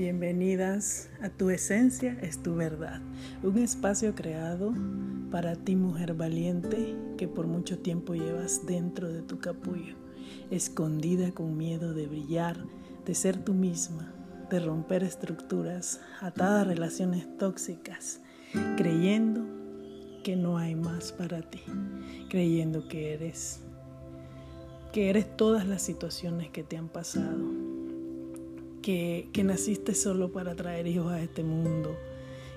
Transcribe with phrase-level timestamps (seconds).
[0.00, 3.02] Bienvenidas a Tu Esencia es tu verdad,
[3.42, 4.72] un espacio creado
[5.30, 9.96] para ti mujer valiente que por mucho tiempo llevas dentro de tu capullo,
[10.50, 12.56] escondida con miedo de brillar,
[13.04, 14.10] de ser tú misma,
[14.48, 18.22] de romper estructuras, atada a relaciones tóxicas,
[18.78, 19.44] creyendo
[20.24, 21.60] que no hay más para ti,
[22.30, 23.60] creyendo que eres
[24.94, 27.69] que eres todas las situaciones que te han pasado,
[28.82, 31.96] que, naciste solo para traer hijos a este mundo,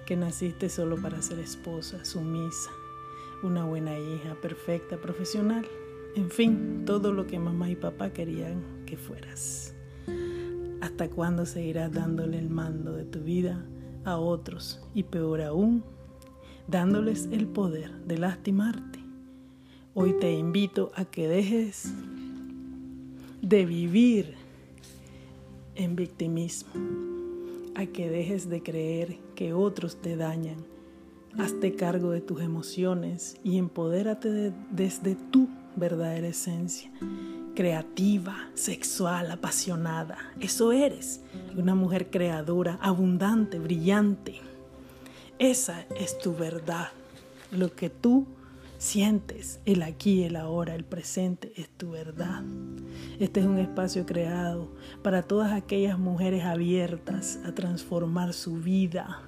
[0.06, 2.72] que naciste solo para ser esposa, sumisa,
[3.42, 5.66] una buena hija, perfecta, profesional,
[6.16, 9.74] en fin, todo lo que mamá y papá querían que fueras.
[10.82, 13.66] ¿Hasta cuándo seguirás dándole el mando de tu vida
[14.04, 15.84] a otros y peor aún,
[16.68, 19.00] dándoles el poder de lastimarte?
[19.94, 21.94] Hoy te invito a que dejes
[23.42, 24.43] de vivir
[25.76, 26.72] en victimismo,
[27.76, 30.58] a que dejes de creer que otros te dañan.
[31.38, 36.92] Hazte cargo de tus emociones y empodérate desde tu verdadera esencia,
[37.56, 40.18] creativa, sexual, apasionada.
[40.40, 41.22] Eso eres,
[41.58, 44.36] una mujer creadora, abundante, brillante.
[45.40, 46.90] Esa es tu verdad,
[47.52, 48.28] lo que tú
[48.84, 52.44] sientes, el aquí, el ahora, el presente es tu verdad.
[53.18, 59.22] Este es un espacio creado para todas aquellas mujeres abiertas a transformar su vida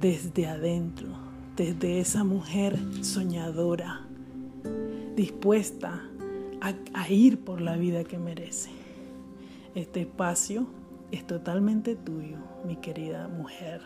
[0.00, 1.08] desde adentro,
[1.56, 4.04] desde esa mujer soñadora,
[5.14, 6.02] dispuesta
[6.60, 8.70] a, ir por la vida que merece.
[9.76, 10.66] Este espacio
[11.12, 13.80] es totalmente tuyo, mi querida mujer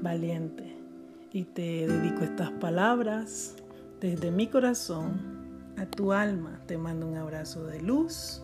[0.00, 0.76] valiente.
[1.32, 3.56] Y te dedico estas palabras
[4.00, 8.42] desde mi corazón a tu alma te mando un abrazo de luz,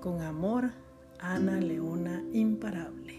[0.00, 0.70] con amor,
[1.18, 3.17] Ana Leona Imparable.